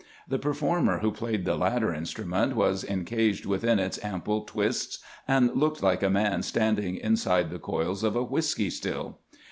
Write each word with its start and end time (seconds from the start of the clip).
The 0.27 0.39
performer 0.39 0.97
who 0.97 1.11
played 1.11 1.45
the 1.45 1.55
latter 1.55 1.93
instrument 1.93 2.55
was 2.55 2.83
en 2.83 3.05
caged 3.05 3.45
within 3.45 3.77
its 3.77 4.03
ample 4.03 4.41
twists, 4.45 4.97
and 5.27 5.55
looked 5.55 5.83
like 5.83 6.01
a 6.01 6.09
man 6.09 6.41
standing 6.41 6.95
inside 6.97 7.51
the 7.51 7.59
coils 7.59 8.03
of 8.03 8.15
a 8.15 8.23
whisky 8.23 8.71
still. 8.71 9.19